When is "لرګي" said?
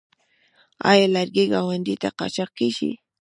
1.15-1.45